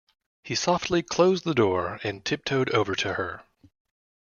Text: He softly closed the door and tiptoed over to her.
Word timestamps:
He 0.43 0.55
softly 0.55 1.03
closed 1.03 1.43
the 1.43 1.53
door 1.53 1.99
and 2.03 2.25
tiptoed 2.25 2.71
over 2.71 2.95
to 2.95 3.13
her. 3.13 3.43